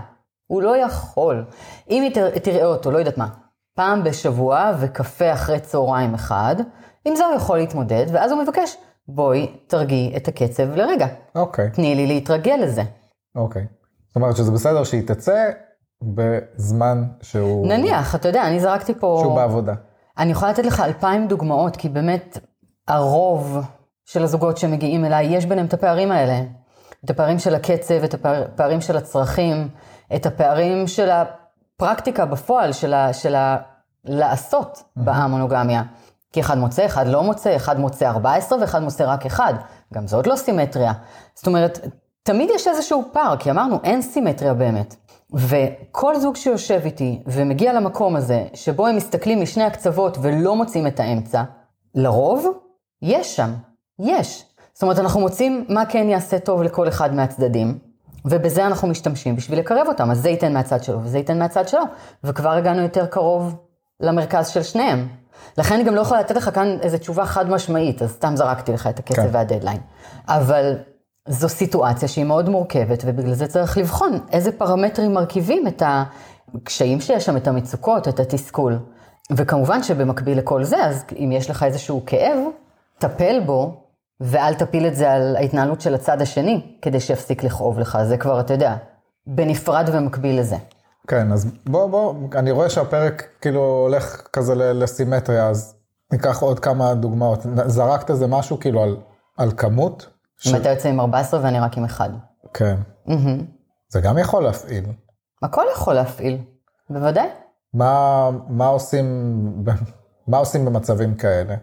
הוא 0.47 0.61
לא 0.61 0.77
יכול. 0.77 1.45
אם 1.89 2.03
היא 2.03 2.11
תראה 2.43 2.65
אותו, 2.65 2.91
לא 2.91 2.97
יודעת 2.97 3.17
מה, 3.17 3.27
פעם 3.75 4.03
בשבוע 4.03 4.71
וקפה 4.79 5.33
אחרי 5.33 5.59
צהריים 5.59 6.13
אחד, 6.13 6.55
עם 7.05 7.15
זה 7.15 7.25
הוא 7.25 7.35
יכול 7.35 7.57
להתמודד, 7.57 8.05
ואז 8.13 8.31
הוא 8.31 8.43
מבקש, 8.43 8.77
בואי 9.07 9.51
תרגיעי 9.67 10.17
את 10.17 10.27
הקצב 10.27 10.75
לרגע. 10.75 11.07
אוקיי. 11.35 11.67
Okay. 11.67 11.75
תני 11.75 11.95
לי 11.95 12.07
להתרגל 12.07 12.55
לזה. 12.61 12.83
אוקיי. 13.35 13.61
Okay. 13.61 13.65
זאת 14.07 14.15
אומרת 14.15 14.35
שזה 14.35 14.51
בסדר 14.51 14.83
שהיא 14.83 15.07
תצא 15.07 15.49
בזמן 16.03 17.03
שהוא... 17.21 17.67
נניח, 17.67 18.15
אתה 18.15 18.27
יודע, 18.27 18.47
אני 18.47 18.59
זרקתי 18.59 18.93
פה... 18.99 19.19
שהוא 19.21 19.35
בעבודה. 19.35 19.73
אני 20.17 20.31
יכולה 20.31 20.51
לתת 20.51 20.65
לך 20.65 20.79
אלפיים 20.79 21.27
דוגמאות, 21.27 21.77
כי 21.77 21.89
באמת 21.89 22.37
הרוב 22.87 23.57
של 24.05 24.23
הזוגות 24.23 24.57
שמגיעים 24.57 25.05
אליי, 25.05 25.25
יש 25.25 25.45
ביניהם 25.45 25.67
את 25.67 25.73
הפערים 25.73 26.11
האלה. 26.11 26.41
את 27.05 27.09
הפערים 27.09 27.39
של 27.39 27.55
הקצב, 27.55 28.03
את 28.03 28.25
הפערים 28.25 28.81
של 28.81 28.97
הצרכים, 28.97 29.67
את 30.15 30.25
הפערים 30.25 30.87
של 30.87 31.09
הפרקטיקה 31.09 32.25
בפועל, 32.25 32.73
של, 32.73 32.93
ה, 32.93 33.13
של 33.13 33.35
ה, 33.35 33.57
לעשות 34.05 34.77
mm-hmm. 34.77 35.01
במונוגמיה. 35.01 35.83
כי 36.33 36.41
אחד 36.41 36.57
מוצא, 36.57 36.85
אחד 36.85 37.07
לא 37.07 37.23
מוצא, 37.23 37.55
אחד 37.55 37.79
מוצא 37.79 38.09
14 38.09 38.59
ואחד 38.61 38.83
מוצא 38.83 39.03
רק 39.07 39.25
אחד. 39.25 39.53
גם 39.93 40.07
זאת 40.07 40.27
לא 40.27 40.35
סימטריה. 40.35 40.93
זאת 41.35 41.47
אומרת, 41.47 41.79
תמיד 42.23 42.49
יש 42.55 42.67
איזשהו 42.67 43.03
פער, 43.11 43.37
כי 43.37 43.51
אמרנו, 43.51 43.79
אין 43.83 44.01
סימטריה 44.01 44.53
באמת. 44.53 44.95
וכל 45.33 46.19
זוג 46.19 46.35
שיושב 46.35 46.81
איתי 46.85 47.23
ומגיע 47.27 47.73
למקום 47.73 48.15
הזה, 48.15 48.43
שבו 48.53 48.87
הם 48.87 48.95
מסתכלים 48.95 49.41
משני 49.41 49.63
הקצוות 49.63 50.17
ולא 50.21 50.55
מוצאים 50.55 50.87
את 50.87 50.99
האמצע, 50.99 51.43
לרוב, 51.95 52.47
יש 53.01 53.35
שם. 53.35 53.53
יש. 53.99 54.45
זאת 54.73 54.83
אומרת, 54.83 54.99
אנחנו 54.99 55.19
מוצאים 55.19 55.65
מה 55.69 55.85
כן 55.85 56.09
יעשה 56.09 56.39
טוב 56.39 56.63
לכל 56.63 56.87
אחד 56.87 57.13
מהצדדים, 57.13 57.79
ובזה 58.25 58.65
אנחנו 58.65 58.87
משתמשים 58.87 59.35
בשביל 59.35 59.59
לקרב 59.59 59.87
אותם. 59.87 60.11
אז 60.11 60.21
זה 60.21 60.29
ייתן 60.29 60.53
מהצד 60.53 60.83
שלו 60.83 60.99
וזה 61.03 61.17
ייתן 61.17 61.39
מהצד 61.39 61.67
שלו, 61.67 61.83
וכבר 62.23 62.51
הגענו 62.51 62.81
יותר 62.81 63.05
קרוב 63.05 63.55
למרכז 63.99 64.47
של 64.47 64.63
שניהם. 64.63 65.07
לכן 65.57 65.75
אני 65.75 65.83
גם 65.83 65.95
לא 65.95 66.01
יכולה 66.01 66.19
לתת 66.19 66.35
לך 66.35 66.49
כאן 66.53 66.77
איזו 66.81 66.97
תשובה 66.97 67.25
חד 67.25 67.49
משמעית, 67.49 68.01
אז 68.01 68.11
סתם 68.11 68.35
זרקתי 68.35 68.71
לך 68.71 68.87
את 68.87 68.99
הקצב 68.99 69.21
כן. 69.21 69.29
והדדליין. 69.31 69.79
אבל 70.27 70.75
זו 71.27 71.49
סיטואציה 71.49 72.07
שהיא 72.07 72.25
מאוד 72.25 72.49
מורכבת, 72.49 73.03
ובגלל 73.05 73.33
זה 73.33 73.47
צריך 73.47 73.77
לבחון 73.77 74.19
איזה 74.31 74.51
פרמטרים 74.51 75.13
מרכיבים 75.13 75.67
את 75.67 75.83
הקשיים 75.85 77.01
שיש 77.01 77.25
שם, 77.25 77.37
את 77.37 77.47
המצוקות, 77.47 78.07
את 78.07 78.19
התסכול. 78.19 78.79
וכמובן 79.31 79.83
שבמקביל 79.83 80.37
לכל 80.37 80.63
זה, 80.63 80.85
אז 80.85 81.03
אם 81.19 81.31
יש 81.31 81.49
לך 81.49 81.63
איזשהו 81.63 82.03
כאב, 82.05 82.37
טפל 82.97 83.39
בו 83.45 83.84
ואל 84.19 84.53
תפיל 84.53 84.87
את 84.87 84.95
זה 84.95 85.11
על 85.11 85.35
ההתנהלות 85.35 85.81
של 85.81 85.95
הצד 85.95 86.21
השני, 86.21 86.77
כדי 86.81 86.99
שיפסיק 86.99 87.43
לכאוב 87.43 87.79
לך. 87.79 87.97
זה 88.03 88.17
כבר, 88.17 88.39
אתה 88.39 88.53
יודע, 88.53 88.75
בנפרד 89.27 89.89
ומקביל 89.93 90.39
לזה. 90.39 90.55
כן, 91.07 91.31
אז 91.31 91.51
בוא, 91.65 91.87
בוא, 91.87 92.13
אני 92.35 92.51
רואה 92.51 92.69
שהפרק 92.69 93.29
כאילו 93.41 93.61
הולך 93.61 94.27
כזה 94.33 94.55
לסימטריה, 94.55 95.49
אז 95.49 95.75
ניקח 96.11 96.41
עוד 96.41 96.59
כמה 96.59 96.93
דוגמאות. 96.93 97.45
זרקת 97.65 98.09
איזה 98.09 98.27
משהו 98.27 98.59
כאילו 98.59 98.83
על, 98.83 98.97
על 99.37 99.51
כמות? 99.57 100.09
אם 100.47 100.51
ש... 100.51 100.55
אתה 100.55 100.69
יוצא 100.69 100.89
עם 100.89 100.99
14 100.99 101.39
ואני 101.43 101.59
רק 101.59 101.77
עם 101.77 101.83
אחד. 101.83 102.09
כן. 102.53 102.75
Mm-hmm. 103.07 103.43
זה 103.89 104.01
גם 104.01 104.17
יכול 104.17 104.43
להפעיל. 104.43 104.85
הכל 105.43 105.63
יכול 105.73 105.93
להפעיל, 105.93 106.37
בוודאי. 106.89 107.27
מה, 107.73 108.29
מה, 108.49 108.67
עושים, 108.67 109.35
מה 110.27 110.37
עושים 110.37 110.65
במצבים 110.65 111.15
כאלה? 111.15 111.55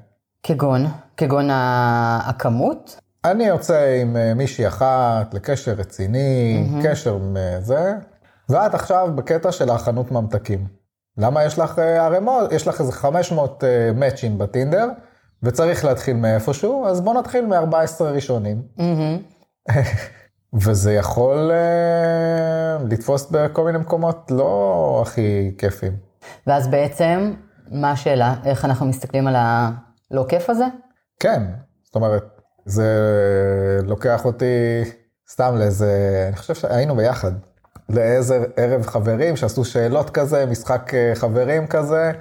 כגון, 0.47 0.87
כגון 1.17 1.51
ה- 1.51 2.21
הכמות? 2.27 3.01
אני 3.25 3.45
יוצא 3.45 3.97
עם 4.03 4.17
אה, 4.17 4.35
מישהי 4.35 4.67
אחת 4.69 5.35
לקשר 5.35 5.73
רציני, 5.73 6.65
קשר 6.83 7.19
מזה, 7.19 7.95
ואת 8.49 8.75
עכשיו 8.75 9.09
בקטע 9.15 9.53
של 9.53 9.71
החנות 9.71 10.13
ממתקים. 10.13 10.67
למה 11.19 11.45
יש 11.45 11.59
לך 11.59 11.79
אה, 11.79 12.05
ערימות, 12.07 12.53
יש 12.53 12.69
לך 12.69 12.81
איזה 12.81 12.93
500 12.93 13.65
מאצ'ים 13.95 14.39
בטינדר, 14.39 14.89
וצריך 15.43 15.85
להתחיל 15.85 16.17
מאיפשהו, 16.17 16.87
אז 16.87 17.01
בוא 17.01 17.15
נתחיל 17.15 17.47
מ-14 17.47 18.03
ראשונים. 18.05 18.63
מהמם. 18.77 19.19
וזה 20.63 20.93
יכול 20.95 21.51
אה, 21.53 22.85
לתפוס 22.91 23.31
בכל 23.31 23.65
מיני 23.65 23.79
מקומות 23.79 24.31
לא 24.31 25.03
הכי 25.07 25.55
כיפים. 25.59 25.93
ואז 26.47 26.69
בעצם, 26.69 27.35
מה 27.71 27.91
השאלה? 27.91 28.35
איך 28.45 28.65
אנחנו 28.65 28.87
מסתכלים 28.87 29.27
על 29.27 29.37
הלא 30.12 30.25
כיף 30.28 30.50
הזה? 30.50 30.64
כן, 31.21 31.42
זאת 31.85 31.95
אומרת, 31.95 32.40
זה 32.64 32.88
לוקח 33.83 34.25
אותי 34.25 34.45
סתם 35.31 35.54
לאיזה, 35.59 36.25
אני 36.28 36.37
חושב 36.37 36.54
שהיינו 36.54 36.97
ביחד, 36.97 37.33
לאיזה 37.88 38.45
ערב 38.57 38.87
חברים 38.87 39.37
שעשו 39.37 39.64
שאלות 39.64 40.11
כזה, 40.11 40.47
משחק 40.47 40.95
אה, 40.95 41.12
חברים 41.14 41.66
כזה, 41.66 42.12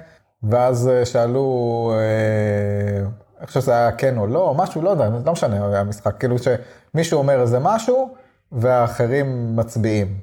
ואז 0.42 0.88
אה, 0.88 1.04
שאלו, 1.04 1.92
אה, 1.94 3.06
אני 3.38 3.46
חושב 3.46 3.60
שזה 3.60 3.72
היה 3.72 3.92
כן 3.92 4.18
או 4.18 4.26
לא, 4.26 4.54
משהו, 4.56 4.82
לא 4.82 4.90
יודע, 4.90 5.08
לא 5.24 5.32
משנה, 5.32 5.66
היה 5.66 5.84
משחק, 5.84 6.16
כאילו 6.18 6.36
שמישהו 6.38 7.18
אומר 7.18 7.40
איזה 7.40 7.58
משהו, 7.58 8.14
והאחרים 8.52 9.56
מצביעים. 9.56 10.18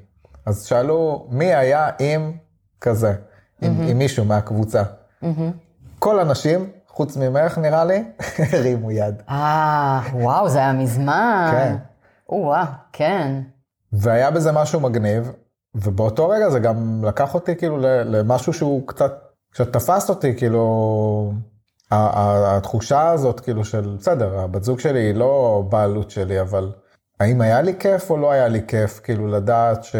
אז 0.46 0.64
שאלו, 0.64 1.26
מי 1.30 1.54
היה 1.54 1.90
עם 1.98 2.32
כזה, 2.80 3.12
עם, 3.62 3.80
עם 3.88 3.98
מישהו 3.98 4.24
מהקבוצה. 4.24 4.82
כל 5.98 6.20
הנשים, 6.20 6.70
חוץ 7.00 7.16
ממך 7.16 7.58
נראה 7.58 7.84
לי, 7.84 8.04
הרימו 8.52 8.90
יד. 8.90 9.22
אה, 9.28 10.00
וואו, 10.12 10.48
זה 10.48 10.58
היה 10.58 10.72
מזמן. 10.72 11.48
כן. 11.52 11.76
או-אה, 12.28 12.64
כן. 12.92 13.40
והיה 13.92 14.30
בזה 14.30 14.52
משהו 14.52 14.80
מגניב, 14.80 15.32
ובאותו 15.74 16.28
רגע 16.28 16.50
זה 16.50 16.58
גם 16.58 17.04
לקח 17.04 17.34
אותי 17.34 17.56
כאילו 17.56 17.78
למשהו 18.04 18.52
שהוא 18.52 18.88
קצת, 18.88 19.12
קצת 19.52 19.72
תפס 19.72 20.10
אותי, 20.10 20.36
כאילו, 20.36 21.32
התחושה 21.90 23.10
הזאת 23.10 23.40
כאילו 23.40 23.64
של, 23.64 23.96
בסדר, 24.00 24.38
הבת 24.38 24.64
זוג 24.64 24.80
שלי 24.80 25.00
היא 25.00 25.14
לא 25.14 25.64
בעלות 25.68 26.10
שלי, 26.10 26.40
אבל 26.40 26.72
האם 27.20 27.40
היה 27.40 27.62
לי 27.62 27.74
כיף 27.78 28.10
או 28.10 28.16
לא 28.16 28.32
היה 28.32 28.48
לי 28.48 28.60
כיף, 28.68 29.00
כאילו 29.04 29.26
לדעת 29.26 29.84
ש... 29.84 29.96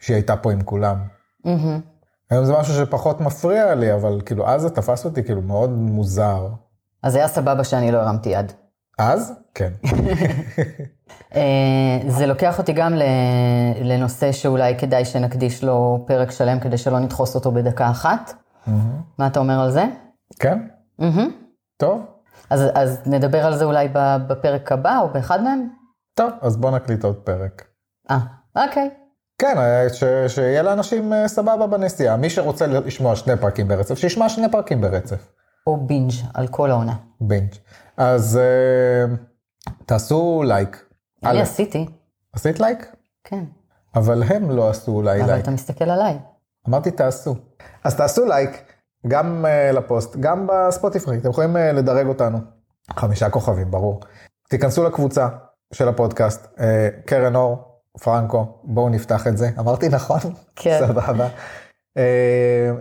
שהיא 0.00 0.14
הייתה 0.14 0.36
פה 0.36 0.52
עם 0.52 0.62
כולם. 0.62 0.96
מהמם. 1.44 1.95
היום 2.30 2.44
זה 2.44 2.52
משהו 2.52 2.74
שפחות 2.74 3.20
מפריע 3.20 3.74
לי, 3.74 3.94
אבל 3.94 4.20
כאילו 4.26 4.48
אז 4.48 4.62
זה 4.62 4.70
תפס 4.70 5.04
אותי 5.04 5.22
כאילו 5.24 5.42
מאוד 5.42 5.70
מוזר. 5.70 6.48
אז 7.02 7.14
היה 7.14 7.28
סבבה 7.28 7.64
שאני 7.64 7.92
לא 7.92 7.98
הרמתי 7.98 8.28
יד. 8.28 8.52
אז? 8.98 9.32
כן. 9.54 9.72
אה, 11.36 11.98
זה 12.08 12.26
לוקח 12.26 12.58
אותי 12.58 12.72
גם 12.72 12.94
לנושא 13.80 14.32
שאולי 14.32 14.78
כדאי 14.78 15.04
שנקדיש 15.04 15.64
לו 15.64 16.04
פרק 16.06 16.30
שלם 16.30 16.60
כדי 16.60 16.78
שלא 16.78 16.98
נדחוס 16.98 17.34
אותו 17.34 17.52
בדקה 17.52 17.90
אחת. 17.90 18.32
מה 19.18 19.26
אתה 19.26 19.40
אומר 19.40 19.60
על 19.60 19.70
זה? 19.70 19.84
כן? 20.38 20.58
מהמם. 20.98 21.30
טוב. 21.76 22.04
אז, 22.50 22.60
אז 22.74 23.00
נדבר 23.06 23.46
על 23.46 23.56
זה 23.56 23.64
אולי 23.64 23.88
בפרק 24.28 24.72
הבא 24.72 24.98
או 24.98 25.08
באחד 25.08 25.42
מהם? 25.42 25.68
טוב, 26.14 26.30
אז 26.40 26.56
בוא 26.56 26.70
נקליט 26.70 27.04
עוד 27.04 27.16
פרק. 27.16 27.64
אה, 28.10 28.18
אוקיי. 28.56 28.90
כן, 29.38 29.58
אה, 29.58 29.86
ש, 29.88 30.04
שיהיה 30.28 30.62
לאנשים 30.62 31.12
אה, 31.12 31.28
סבבה 31.28 31.66
בנסיעה. 31.66 32.16
מי 32.16 32.30
שרוצה 32.30 32.66
לשמוע 32.66 33.16
שני 33.16 33.36
פרקים 33.36 33.68
ברצף, 33.68 33.98
שישמע 33.98 34.28
שני 34.28 34.50
פרקים 34.52 34.80
ברצף. 34.80 35.32
או 35.66 35.86
בינג' 35.86 36.12
על 36.34 36.48
כל 36.48 36.70
העונה. 36.70 36.96
בינג'. 37.20 37.54
אז 37.96 38.38
אה, 38.38 39.14
תעשו 39.86 40.42
לייק. 40.46 40.84
אני 41.24 41.40
עשיתי, 41.40 41.86
עשית 42.32 42.60
לייק? 42.60 42.96
כן. 43.24 43.44
אבל 43.94 44.22
הם 44.22 44.50
לא 44.50 44.70
עשו 44.70 44.92
אולי 44.92 45.20
אבל 45.20 45.30
לייק. 45.30 45.42
אתה 45.42 45.50
מסתכל 45.50 45.90
עליי. 45.90 46.18
אמרתי 46.68 46.90
תעשו. 46.90 47.34
אז 47.84 47.96
תעשו 47.96 48.24
לייק, 48.26 48.62
גם 49.06 49.44
אה, 49.44 49.76
לפוסט, 49.76 50.16
גם 50.16 50.46
בספוטיפיי, 50.46 51.18
אתם 51.18 51.30
יכולים 51.30 51.56
אה, 51.56 51.58
לדרג 51.58 52.06
אותנו. 52.06 52.38
חמישה 52.96 53.30
כוכבים, 53.30 53.70
ברור. 53.70 54.00
תיכנסו 54.48 54.84
לקבוצה 54.84 55.28
של 55.72 55.88
הפודקאסט, 55.88 56.44
אה, 56.44 56.60
קרן 57.04 57.36
אור, 57.36 57.75
פרנקו, 58.02 58.46
בואו 58.64 58.88
נפתח 58.88 59.26
את 59.26 59.36
זה. 59.36 59.50
אמרתי 59.58 59.88
נכון? 59.88 60.20
כן. 60.56 60.78
סבבה. 60.86 61.28
אה, 61.98 62.00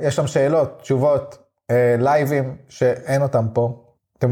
יש 0.01 0.15
שם 0.15 0.27
שאלות, 0.27 0.79
תשובות, 0.81 1.37
uh, 1.71 1.75
לייבים 2.01 2.57
שאין 2.69 3.21
אותם 3.21 3.47
פה. 3.53 3.81
אתם... 4.17 4.31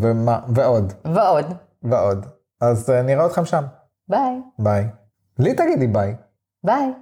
ומה, 0.00 0.40
ועוד, 0.48 0.92
ועוד. 1.04 1.54
ועוד. 1.82 2.26
אז 2.60 2.90
אה, 2.90 2.92
נראה 3.02 3.26
אתכם 3.26 3.44
שם. 3.44 3.64
ביי. 4.08 4.40
ביי. 4.58 4.86
לי 5.38 5.54
תגידי 5.54 5.86
ביי. 5.86 6.14
ביי. 6.64 6.92